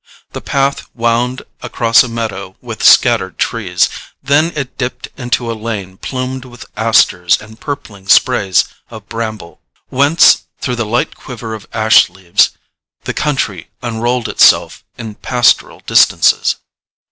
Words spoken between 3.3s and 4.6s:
trees; then